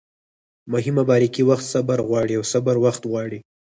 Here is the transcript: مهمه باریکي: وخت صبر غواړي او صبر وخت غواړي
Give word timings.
مهمه 0.73 1.03
باریکي: 1.09 1.41
وخت 1.49 1.65
صبر 1.73 1.99
غواړي 2.07 2.33
او 2.39 2.43
صبر 2.53 2.75
وخت 2.85 3.01
غواړي 3.11 3.39